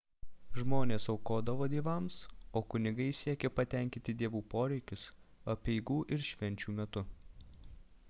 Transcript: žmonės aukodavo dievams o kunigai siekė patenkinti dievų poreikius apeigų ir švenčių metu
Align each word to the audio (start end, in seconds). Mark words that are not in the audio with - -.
žmonės 0.59 1.03
aukodavo 1.13 1.67
dievams 1.73 2.17
o 2.61 2.65
kunigai 2.75 3.07
siekė 3.19 3.53
patenkinti 3.61 4.19
dievų 4.25 4.43
poreikius 4.57 5.07
apeigų 5.57 6.03
ir 6.17 6.29
švenčių 6.33 6.79
metu 6.83 7.09